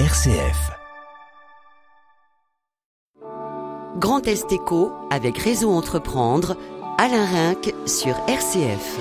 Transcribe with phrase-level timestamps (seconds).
[0.00, 0.72] RCF.
[4.00, 6.56] Grand Est Éco avec Réseau Entreprendre,
[6.98, 8.98] Alain Rinck sur RCF.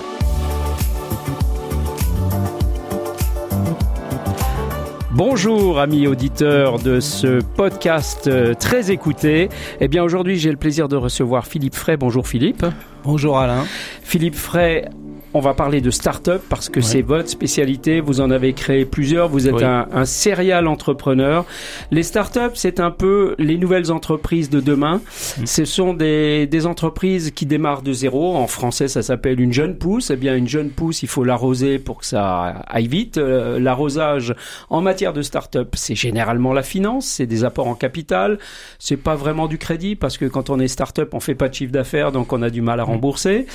[5.09, 9.49] Bonjour amis auditeurs de ce podcast euh, très écouté.
[9.79, 11.97] Eh bien aujourd'hui j'ai le plaisir de recevoir Philippe Frey.
[11.97, 12.67] Bonjour Philippe.
[13.03, 13.65] Bonjour Alain.
[14.03, 14.89] Philippe Frey
[15.33, 18.01] on va parler de start-up parce que c'est votre spécialité.
[18.01, 19.29] Vous en avez créé plusieurs.
[19.29, 21.45] Vous êtes un, un serial entrepreneur.
[21.91, 25.01] Les start-up, c'est un peu les nouvelles entreprises de demain.
[25.39, 25.45] Mm.
[25.45, 28.35] Ce sont des, des, entreprises qui démarrent de zéro.
[28.35, 30.11] En français, ça s'appelle une jeune pousse.
[30.11, 33.17] Eh bien, une jeune pousse, il faut l'arroser pour que ça aille vite.
[33.17, 34.35] Euh, l'arrosage
[34.69, 38.37] en matière de start-up, c'est généralement la finance, c'est des apports en capital.
[38.79, 41.53] C'est pas vraiment du crédit parce que quand on est start-up, on fait pas de
[41.53, 42.87] chiffre d'affaires, donc on a du mal à mm.
[42.87, 43.47] rembourser.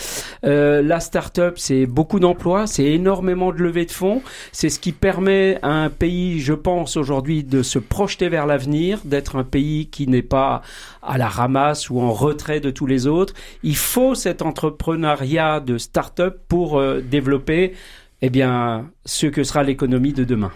[0.44, 4.22] Euh, la start-up, c'est beaucoup d'emplois, c'est énormément de levée de fonds.
[4.52, 9.00] C'est ce qui permet à un pays, je pense aujourd'hui, de se projeter vers l'avenir,
[9.04, 10.62] d'être un pays qui n'est pas
[11.02, 13.34] à la ramasse ou en retrait de tous les autres.
[13.62, 17.74] Il faut cet entrepreneuriat de start-up pour euh, développer,
[18.22, 20.52] eh bien, ce que sera l'économie de demain.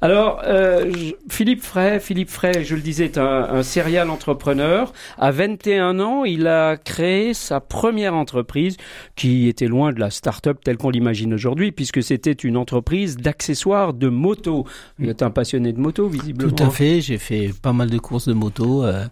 [0.00, 0.92] Alors, euh,
[1.28, 4.92] Philippe Frey, Philippe Frey, je le disais, est un, un serial entrepreneur.
[5.18, 8.76] À 21 ans, il a créé sa première entreprise
[9.16, 13.92] qui était loin de la start-up telle qu'on l'imagine aujourd'hui, puisque c'était une entreprise d'accessoires
[13.92, 14.66] de moto.
[15.00, 16.52] Vous êtes un passionné de moto, visiblement.
[16.52, 17.00] Tout à fait.
[17.00, 18.84] J'ai fait pas mal de courses de moto.
[18.84, 19.04] Euh,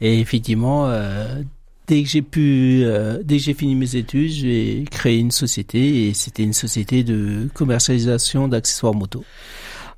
[0.00, 1.42] et effectivement, euh,
[1.86, 6.08] dès que j'ai pu, euh, dès que j'ai fini mes études, j'ai créé une société
[6.08, 9.24] et c'était une société de commercialisation d'accessoires moto.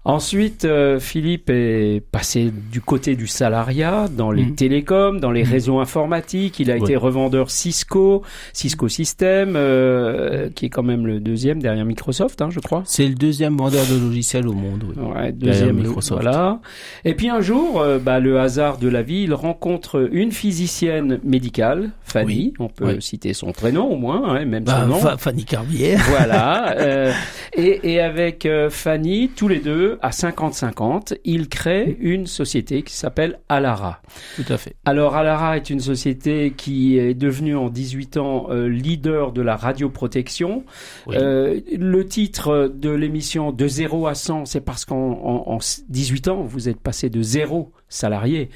[0.07, 4.55] Ensuite, euh, Philippe est passé du côté du salariat dans les mm.
[4.55, 5.49] télécoms, dans les mm.
[5.49, 6.61] réseaux informatiques.
[6.61, 11.87] Il a été revendeur Cisco, Cisco System, euh, qui est quand même le deuxième derrière
[11.87, 12.83] Microsoft, hein, je crois.
[12.85, 14.85] C'est le deuxième vendeur de logiciels au monde.
[14.95, 15.05] Oui.
[15.05, 16.21] Ouais, deuxième Microsoft.
[16.23, 16.61] Voilà.
[17.07, 21.19] Et puis un jour, euh, bah, le hasard de la vie, il rencontre une physicienne
[21.25, 22.53] médicale, Fanny.
[22.59, 25.17] On peut citer son prénom au moins, hein, même son bah, nom.
[25.17, 25.97] Fanny Carbier.
[25.97, 26.77] Voilà.
[27.57, 33.41] et, et avec Fanny, tous les deux à 50-50, il crée une société qui s'appelle
[33.49, 34.01] Alara.
[34.37, 34.77] Tout à fait.
[34.85, 39.57] Alors Alara est une société qui est devenue en 18 ans euh, leader de la
[39.57, 40.65] radioprotection.
[41.09, 46.69] Euh, le titre de l'émission de 0 à 100, c'est parce qu'en 18 ans, vous
[46.69, 48.51] êtes passé de 0 salariés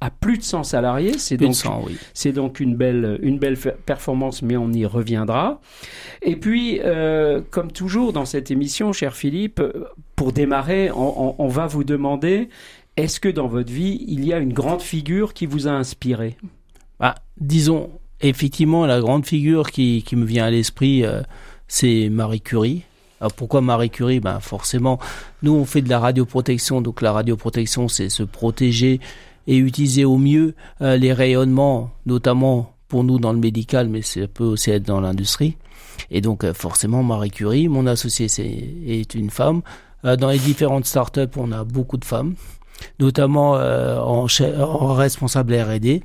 [0.00, 1.18] à plus de 100 salariés.
[1.18, 1.54] C'est donc,
[2.12, 5.60] c'est donc une belle, une belle performance, mais on y reviendra.
[6.22, 9.62] Et puis, euh, comme toujours dans cette émission, cher Philippe,
[10.16, 12.48] pour démarrer, on, on va vous demander,
[12.96, 16.36] est-ce que dans votre vie, il y a une grande figure qui vous a inspiré?
[17.00, 17.90] Bah, Disons,
[18.20, 21.22] effectivement, la grande figure qui, qui me vient à l'esprit, euh,
[21.66, 22.82] c'est Marie Curie.
[23.24, 24.20] Alors pourquoi Marie Curie?
[24.20, 24.98] Ben forcément,
[25.42, 29.00] nous on fait de la radioprotection, donc la radioprotection c'est se protéger
[29.46, 34.28] et utiliser au mieux euh, les rayonnements, notamment pour nous dans le médical, mais ça
[34.28, 35.56] peut aussi être dans l'industrie.
[36.10, 39.62] Et donc euh, forcément Marie Curie, mon associé c'est, est une femme.
[40.04, 42.34] Euh, dans les différentes startups, on a beaucoup de femmes,
[43.00, 46.02] notamment en, en responsable R&D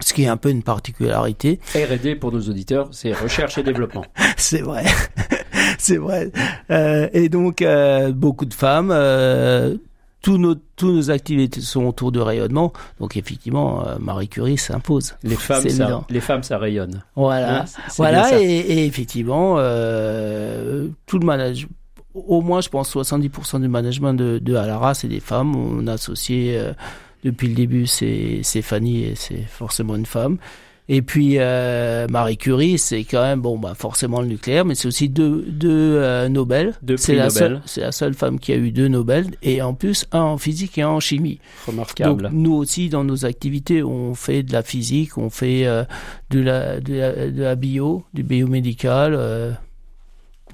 [0.00, 1.60] ce qui est un peu une particularité.
[1.74, 4.04] R&D pour nos auditeurs, c'est recherche et développement.
[4.36, 4.84] c'est vrai,
[5.88, 6.30] c'est vrai.
[6.70, 8.90] Euh, et donc euh, beaucoup de femmes.
[8.92, 9.76] Euh,
[10.20, 12.72] tous nos, tous nos activités sont autour de rayonnement.
[13.00, 15.14] Donc effectivement, Marie Curie s'impose.
[15.22, 17.02] Les femmes, ça, les femmes, ça rayonne.
[17.14, 17.64] Voilà,
[17.96, 18.38] voilà.
[18.40, 21.70] Et, et, effectivement, tout le management,
[22.14, 25.54] au moins, je pense, 70% du management de, de Alara, c'est des femmes.
[25.54, 26.60] On a associé
[27.22, 30.38] depuis le début, c'est Fanny et c'est forcément une femme.
[30.90, 34.88] Et puis euh, Marie Curie, c'est quand même bon, bah forcément le nucléaire, mais c'est
[34.88, 36.74] aussi deux deux euh, Nobel.
[36.96, 40.06] C'est la seule, c'est la seule femme qui a eu deux Nobel et en plus
[40.12, 41.40] un en physique et un en chimie.
[41.66, 42.22] Remarquable.
[42.22, 45.84] Donc nous aussi dans nos activités, on fait de la physique, on fait euh,
[46.30, 49.58] de, la, de, la, de la bio, du biomédical,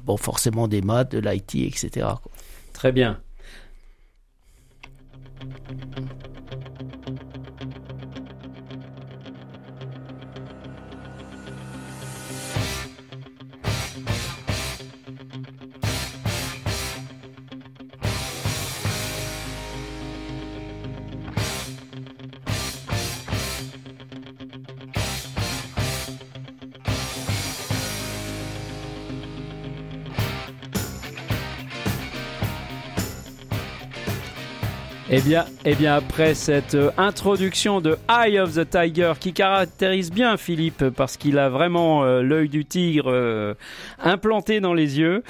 [0.05, 1.91] bon forcément des maths, de l'IT, etc.
[2.21, 2.33] Quoi.
[2.73, 3.21] Très bien.
[35.17, 40.11] Eh bien, eh bien, après cette euh, introduction de Eye of the Tiger qui caractérise
[40.11, 43.55] bien Philippe parce qu'il a vraiment euh, l'œil du tigre euh,
[44.01, 45.23] implanté dans les yeux.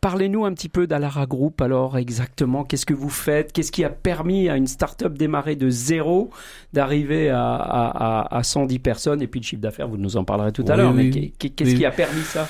[0.00, 1.60] Parlez-nous un petit peu d'Alara Group.
[1.62, 3.52] Alors exactement, qu'est-ce que vous faites?
[3.52, 6.30] Qu'est-ce qui a permis à une start-up démarrée de zéro
[6.72, 9.20] d'arriver à, à, à, 110 personnes?
[9.20, 10.94] Et puis le chiffre d'affaires, vous nous en parlerez tout à l'heure.
[10.94, 12.48] Mais qu'est-ce qui a permis ça?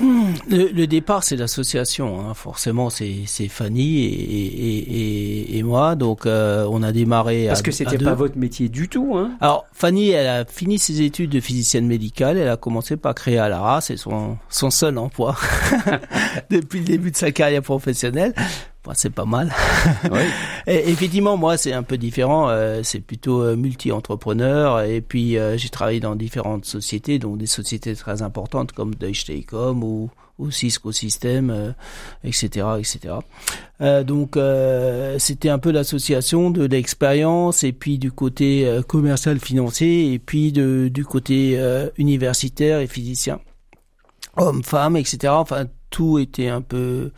[0.00, 2.20] Le, le, départ, c'est l'association.
[2.20, 2.34] Hein.
[2.34, 4.78] Forcément, c'est Fanny et, et,
[5.56, 5.94] et, et, moi.
[5.96, 7.46] Donc, euh, on a démarré.
[7.48, 9.16] Parce que c'était pas votre métier du tout.
[9.16, 9.32] Hein.
[9.40, 12.38] Alors, Fanny, elle a fini ses études de physicienne médicale.
[12.38, 13.80] Elle a commencé par créer Alara.
[13.80, 15.36] C'est son, son seul emploi
[16.50, 18.34] depuis le début de sa carrière professionnelle
[18.94, 19.52] c'est pas mal.
[20.10, 20.20] Oui.
[20.66, 22.48] et, effectivement, moi, c'est un peu différent.
[22.48, 24.82] Euh, c'est plutôt euh, multi-entrepreneur.
[24.82, 29.26] Et puis, euh, j'ai travaillé dans différentes sociétés, donc des sociétés très importantes comme Deutsche
[29.26, 31.74] Telekom ou, ou Cisco System,
[32.22, 33.14] etc., etc.
[34.04, 34.38] donc,
[35.18, 40.88] c'était un peu l'association de l'expérience et puis du côté commercial financier et puis de,
[40.94, 41.60] du côté
[41.96, 43.40] universitaire et physicien,
[44.36, 45.32] hommes, femmes, etc.
[45.36, 47.10] Enfin, tout était un peu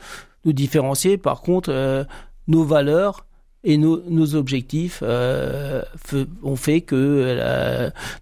[0.45, 1.17] nous différencier.
[1.19, 2.05] Par contre, euh,
[2.49, 3.27] nos valeurs
[3.65, 5.83] et nos, nos objectifs euh,
[6.43, 7.39] ont fait que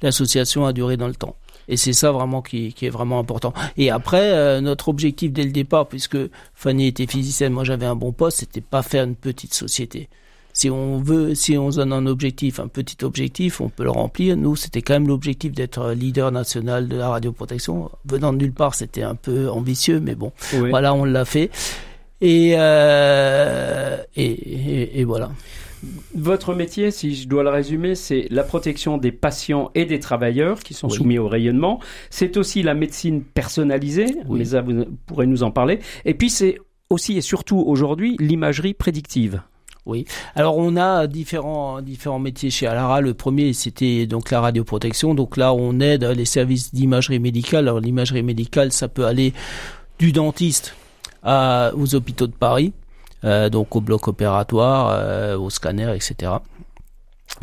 [0.02, 1.36] l'association a duré dans le temps.
[1.68, 3.52] Et c'est ça vraiment qui, qui, est vraiment important.
[3.76, 6.16] Et après, euh, notre objectif dès le départ, puisque
[6.54, 10.08] Fanny était physicienne, moi j'avais un bon poste, c'était pas faire une petite société.
[10.54, 14.36] Si on veut, si on donne un objectif, un petit objectif, on peut le remplir.
[14.36, 17.90] Nous, c'était quand même l'objectif d'être leader national de la radioprotection.
[18.06, 20.32] Venant de nulle part, c'était un peu ambitieux, mais bon,
[20.70, 21.50] voilà, on l'a fait.
[22.22, 25.30] Euh, et, et, et, voilà.
[26.14, 30.60] Votre métier, si je dois le résumer, c'est la protection des patients et des travailleurs
[30.60, 31.78] qui sont soumis au rayonnement.
[32.10, 34.40] C'est aussi la médecine personnalisée, oui.
[34.40, 35.78] mais vous pourrez nous en parler.
[36.04, 36.58] Et puis c'est
[36.90, 39.40] aussi et surtout aujourd'hui l'imagerie prédictive.
[39.86, 40.04] Oui.
[40.34, 43.00] Alors on a différents différents métiers chez Alara.
[43.00, 45.14] Le premier c'était donc la radioprotection.
[45.14, 47.68] Donc là on aide les services d'imagerie médicale.
[47.68, 49.32] Alors l'imagerie médicale ça peut aller
[49.98, 50.74] du dentiste
[51.74, 52.72] aux hôpitaux de Paris,
[53.24, 56.32] euh, donc au bloc opératoire, euh, au scanner, etc.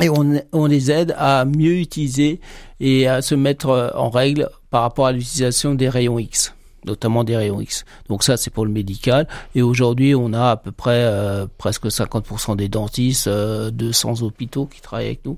[0.00, 2.40] Et on, on les aide à mieux utiliser
[2.80, 6.52] et à se mettre en règle par rapport à l'utilisation des rayons X
[6.86, 7.84] notamment des rayons X.
[8.08, 9.26] Donc ça, c'est pour le médical.
[9.54, 14.66] Et aujourd'hui, on a à peu près euh, presque 50% des dentistes, euh, 200 hôpitaux
[14.66, 15.36] qui travaillent avec nous,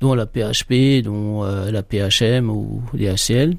[0.00, 3.56] dont la PHP, dont euh, la PHM ou les HCL.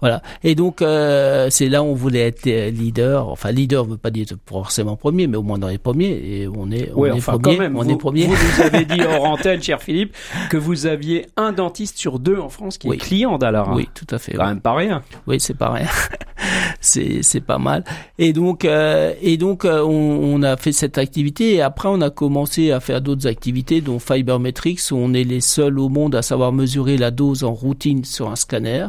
[0.00, 0.22] Voilà.
[0.44, 3.28] Et donc euh, c'est là où on voulait être leader.
[3.28, 6.10] Enfin, leader veut pas dire forcément premier, mais au moins dans les premiers.
[6.10, 7.68] Et on est, on est premier.
[7.68, 8.26] on vous, est premier.
[8.26, 10.14] Vous nous avez dit hors antenne, cher Philippe,
[10.50, 13.74] que vous aviez un dentiste sur deux en France qui est client d'Alara.
[13.74, 14.32] Oui, tout à fait.
[14.32, 15.02] Quand même pas rien.
[15.26, 15.86] Oui, c'est pas rien.
[16.80, 17.84] c'est c'est pas mal.
[18.18, 22.00] Et donc euh, et donc euh, on, on, a fait cette activité et après on
[22.00, 26.14] a commencé à faire d'autres activités, dont Fibermetrics où on est les seuls au monde
[26.14, 28.88] à savoir mesurer la dose en routine sur un scanner.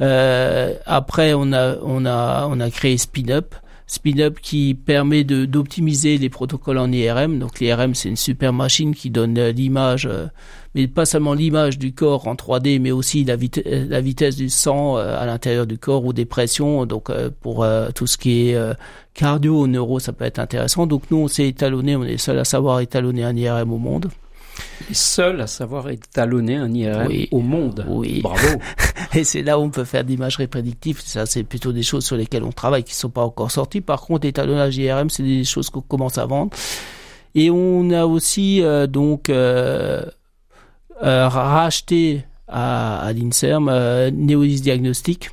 [0.00, 3.54] Euh, après, on a, on a, on a créé SpinUp.
[3.86, 7.38] SpinUp qui permet d'optimiser les protocoles en IRM.
[7.38, 10.26] Donc l'IRM, c'est une super machine qui donne euh, l'image, euh,
[10.74, 13.36] mais pas seulement l'image du corps en 3D, mais aussi la,
[13.66, 16.86] la vitesse du sang à l'intérieur du corps ou des pressions.
[16.86, 17.12] Donc
[17.42, 17.64] pour
[17.94, 18.58] tout ce qui est
[19.12, 20.88] cardio, neuro, ça peut être intéressant.
[20.88, 24.10] Donc nous, on s'est étalonné, on est seul à savoir étalonner un IRM au monde
[24.92, 27.84] seul à savoir étalonner un IRM au monde.
[27.88, 28.20] Oui.
[28.22, 28.58] Bravo.
[29.14, 31.00] Et c'est là où on peut faire d'imagerie prédictive.
[31.00, 33.80] Ça, c'est plutôt des choses sur lesquelles on travaille qui sont pas encore sorties.
[33.80, 36.50] Par contre, étalonnage IRM, c'est des choses qu'on commence à vendre.
[37.34, 40.04] Et on a aussi euh, donc euh,
[41.02, 43.66] euh, racheté à, à l'Inserm
[44.12, 45.30] Neolis Diagnostic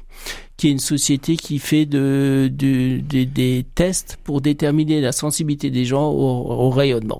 [0.57, 5.71] qui est une société qui fait de, de, de, des tests pour déterminer la sensibilité
[5.71, 7.19] des gens au, au rayonnement.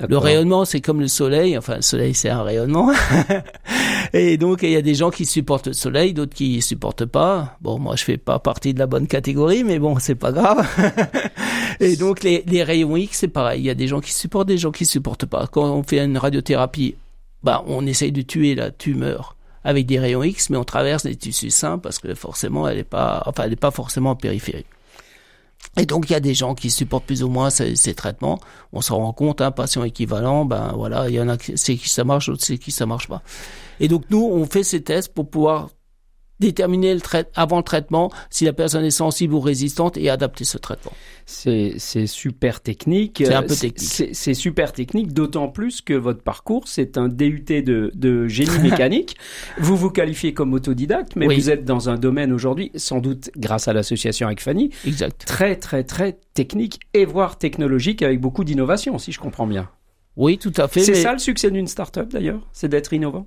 [0.00, 1.56] Le rayonnement, c'est comme le soleil.
[1.56, 2.90] Enfin, le soleil, c'est un rayonnement.
[4.12, 7.56] et donc, il y a des gens qui supportent le soleil, d'autres qui supportent pas.
[7.60, 10.66] Bon, moi, je fais pas partie de la bonne catégorie, mais bon, c'est pas grave.
[11.80, 13.60] et donc, les, les rayons X, c'est pareil.
[13.60, 15.46] Il y a des gens qui supportent, des gens qui supportent pas.
[15.46, 16.96] Quand on fait une radiothérapie,
[17.44, 21.16] bah, on essaye de tuer la tumeur avec des rayons X, mais on traverse les
[21.16, 24.66] tissus sains parce que forcément, elle est pas, enfin, elle est pas forcément en périphérie.
[25.76, 28.38] Et donc il y a des gens qui supportent plus ou moins ces, traitements.
[28.72, 31.76] On s'en rend compte, un hein, patient équivalent, ben voilà, il y en a c'est
[31.76, 33.22] qui ça marche, d'autres c'est qui ça marche pas.
[33.80, 35.70] Et donc nous on fait ces tests pour pouvoir
[36.44, 37.00] déterminer le
[37.34, 40.92] avant le traitement si la personne est sensible ou résistante et adapter ce traitement.
[41.26, 43.22] C'est super technique.
[43.24, 44.10] C'est un peu technique.
[44.12, 49.16] C'est super technique, d'autant plus que votre parcours, c'est un DUT de, de génie mécanique.
[49.58, 53.68] vous vous qualifiez comme autodidacte, mais vous êtes dans un domaine aujourd'hui, sans doute grâce
[53.68, 55.24] à l'association avec Fanny, exact.
[55.26, 59.68] très très très technique et voire technologique avec beaucoup d'innovation, si je comprends bien.
[60.16, 60.80] Oui, tout à fait.
[60.80, 63.26] C'est ça le succès d'une start-up d'ailleurs, c'est d'être innovant?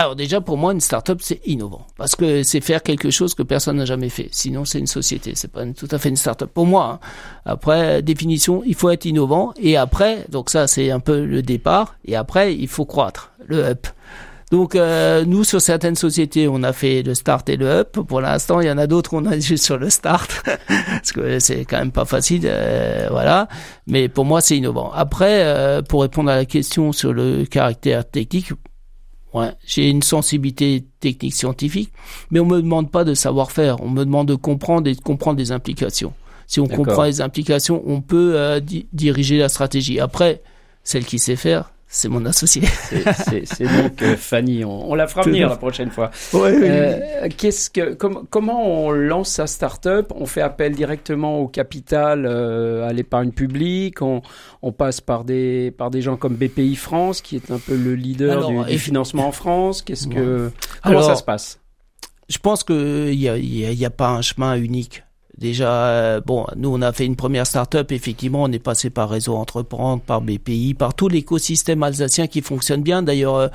[0.00, 3.42] Alors déjà pour moi une start-up c'est innovant parce que c'est faire quelque chose que
[3.42, 4.28] personne n'a jamais fait.
[4.30, 7.00] Sinon c'est une société, c'est pas tout à fait une start-up pour moi.
[7.02, 7.08] Hein.
[7.44, 11.96] Après définition, il faut être innovant et après donc ça c'est un peu le départ
[12.04, 13.88] et après il faut croître le up.
[14.52, 17.98] Donc euh, nous sur certaines sociétés on a fait le start et le up.
[17.98, 20.30] Pour l'instant il y en a d'autres on a juste sur le start
[20.68, 23.48] parce que c'est quand même pas facile, euh, voilà.
[23.88, 24.92] Mais pour moi c'est innovant.
[24.94, 28.52] Après euh, pour répondre à la question sur le caractère technique,
[29.38, 31.92] Ouais, j'ai une sensibilité technique scientifique,
[32.30, 33.80] mais on me demande pas de savoir faire.
[33.82, 36.12] On me demande de comprendre et de comprendre des implications.
[36.48, 38.58] Si on comprend les implications, on peut euh,
[38.92, 40.00] diriger la stratégie.
[40.00, 40.42] Après,
[40.82, 42.62] celle qui sait faire, c'est mon associé.
[43.44, 44.62] C'est donc euh, Fanny.
[44.62, 46.10] On, la fera venir la prochaine fois.
[46.34, 50.12] Euh, qu'est-ce que, comment on lance sa start-up?
[50.14, 54.02] On fait appel directement au capital, euh, à l'épargne publique.
[54.02, 54.20] On,
[54.60, 57.94] on, passe par des par des gens comme BPI France, qui est un peu le
[57.94, 59.80] leader du, financement en France.
[59.80, 60.50] Qu'est-ce que
[60.82, 61.58] comment ça se passe?
[62.28, 65.04] Je pense qu'il y a, y a pas un chemin unique.
[65.38, 69.08] Déjà, euh, bon, nous on a fait une première start-up, effectivement, on est passé par
[69.08, 73.02] Réseau Entreprendre, par BPI, par tout l'écosystème alsacien qui fonctionne bien.
[73.02, 73.48] D'ailleurs, euh,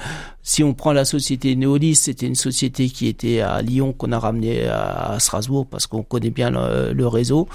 [0.44, 4.20] si on prend la société Neolis, c'était une société qui était à Lyon qu'on a
[4.20, 7.48] ramené à, Strasbourg parce qu'on connaît bien le réseau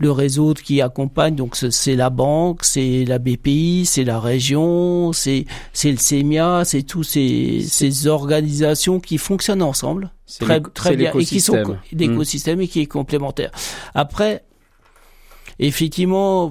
[0.00, 1.36] le réseau qui accompagne.
[1.36, 6.82] Donc c'est la banque, c'est la BPI, c'est la région, c'est c'est le CEMIA, c'est
[6.82, 12.62] tous ces ces organisations qui fonctionnent ensemble très très bien et qui sont d'écosystèmes mmh.
[12.62, 13.50] et qui est complémentaire.
[13.94, 14.44] Après,
[15.58, 16.50] effectivement,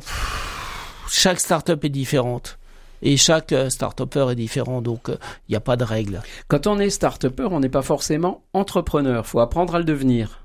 [1.09, 2.55] chaque startup est différente.
[3.01, 6.21] Et chaque euh, start-upper est différent, donc il euh, n'y a pas de règle.
[6.49, 9.25] Quand on est start-upper, on n'est pas forcément entrepreneur.
[9.25, 10.43] Faut apprendre à le devenir.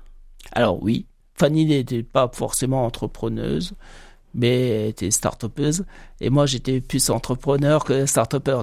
[0.53, 1.05] Alors oui,
[1.37, 3.73] Fanny n'était pas forcément entrepreneuse,
[4.33, 5.85] mais elle était start-upeuse.
[6.21, 8.05] Et moi, j'étais plus entrepreneur que.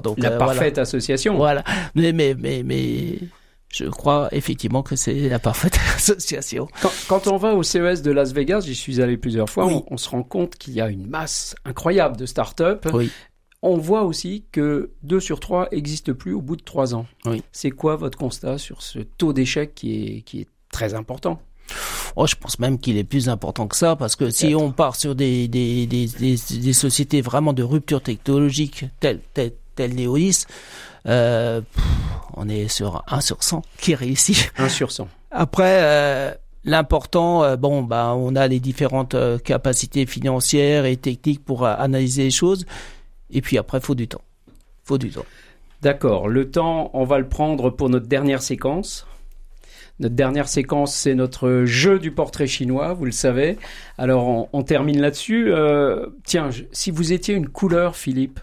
[0.01, 1.35] Donc, la euh, parfaite association.
[1.35, 1.63] Voilà.
[1.95, 3.19] Mais, mais, mais, mais,
[3.69, 6.67] je crois effectivement que c'est la parfaite association.
[7.07, 10.09] Quand, on va au CES de Las Vegas, j'y suis allé plusieurs fois, on, se
[10.09, 12.87] rend compte qu'il y a une masse incroyable de start-up.
[12.93, 13.11] Oui.
[13.65, 17.05] On voit aussi que deux sur trois n'existent plus au bout de trois ans.
[17.25, 17.41] Oui.
[17.53, 21.41] C'est quoi votre constat sur ce taux d'échec qui est, qui est très important?
[22.15, 24.95] Oh, je pense même qu'il est plus important que ça parce que si on part
[24.95, 30.45] sur des, des, des, des, sociétés vraiment de rupture technologique telles tel, tel Neolis,
[31.07, 31.61] euh,
[32.35, 34.51] on est sur 1 sur 100 qui réussit.
[34.57, 35.07] 1 sur 100.
[35.31, 36.31] Après, euh,
[36.63, 42.31] l'important, euh, bon, bah, on a les différentes capacités financières et techniques pour analyser les
[42.31, 42.65] choses.
[43.31, 44.21] Et puis après, faut du temps.
[44.83, 45.25] Faut du temps.
[45.81, 46.29] D'accord.
[46.29, 49.05] Le temps, on va le prendre pour notre dernière séquence.
[50.03, 53.57] Notre dernière séquence, c'est notre jeu du portrait chinois, vous le savez.
[53.97, 55.51] Alors, on, termine là-dessus.
[55.53, 58.41] Euh, tiens, si vous étiez une couleur, Philippe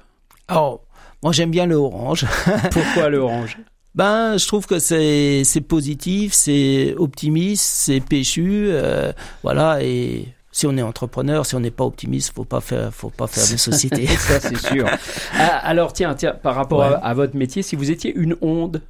[0.51, 0.81] Oh,
[1.23, 2.25] moi j'aime bien le orange.
[2.73, 3.59] Pourquoi le orange
[3.97, 9.13] ben, je trouve que c'est positif, c'est optimiste, c'est péchu, euh,
[9.43, 9.83] voilà.
[9.83, 13.27] Et si on est entrepreneur, si on n'est pas optimiste, faut pas faire, faut pas
[13.27, 14.07] faire de société.
[14.17, 14.87] Ça c'est sûr.
[15.35, 18.81] Ah, alors tiens, tiens, par rapport à, votre métier, si vous étiez une onde,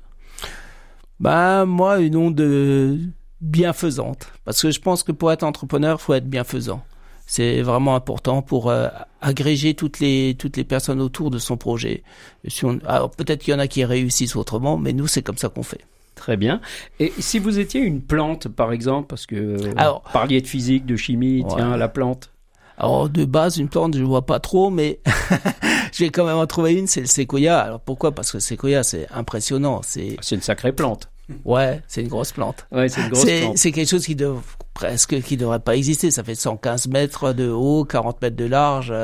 [1.21, 3.11] bah moi une onde
[3.41, 6.83] bienfaisante parce que je pense que pour être entrepreneur, faut être bienfaisant.
[7.27, 8.89] C'est vraiment important pour euh,
[9.21, 12.03] agréger toutes les toutes les personnes autour de son projet.
[12.49, 15.37] Si on, alors peut-être qu'il y en a qui réussissent autrement, mais nous c'est comme
[15.39, 15.85] ça qu'on fait.
[16.17, 16.61] Très bien.
[16.99, 20.97] Et si vous étiez une plante, par exemple, parce que alors, parliez de physique, de
[20.97, 22.31] chimie, tiens, la plante.
[22.77, 25.01] Alors de base, une plante, je vois pas trop, mais
[25.93, 27.61] je vais quand même en trouver une, c'est le séquoia.
[27.61, 28.13] Alors pourquoi?
[28.13, 29.83] Parce que le séquoia, c'est impressionnant.
[29.85, 31.10] C'est c'est une sacrée plante.
[31.45, 32.67] Ouais, c'est une grosse plante.
[32.73, 33.59] Ouais, c'est une grosse plante.
[33.59, 34.43] C'est quelque chose qui devrait
[34.75, 36.11] presque qui devrait pas exister.
[36.11, 38.95] Ça fait 115 mètres de haut, 40 mètres de large.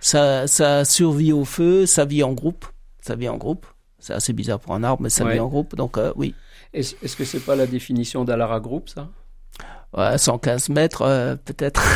[0.00, 2.66] Ça, ça survit au feu, ça vit en groupe.
[3.00, 3.66] Ça vit en groupe.
[3.98, 5.74] C'est assez bizarre pour un arbre, mais ça vit en groupe.
[5.76, 6.34] Donc euh, oui.
[6.72, 9.08] Est-ce que c'est pas la définition d'Alara Group, ça?
[9.96, 11.82] Ouais, 115 mètres, euh, peut-être.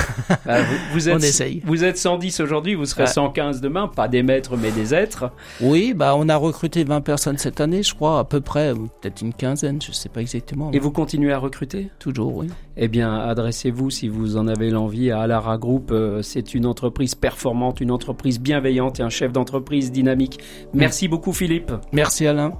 [0.46, 0.60] Ah,
[0.92, 1.62] vous, êtes, on essaye.
[1.64, 5.30] Vous êtes 110 aujourd'hui, vous serez 115 demain, pas des mètres mais des êtres.
[5.60, 9.22] Oui, bah on a recruté 20 personnes cette année, je crois, à peu près, peut-être
[9.22, 10.70] une quinzaine, je sais pas exactement.
[10.72, 11.90] Et vous continuez à recruter?
[11.98, 12.48] Toujours, oui.
[12.76, 15.90] Eh bien, adressez-vous si vous en avez l'envie à Alara Group.
[15.90, 20.38] Euh, c'est une entreprise performante, une entreprise bienveillante et un chef d'entreprise dynamique.
[20.72, 21.72] Merci beaucoup, Philippe.
[21.92, 22.52] Merci, Alain.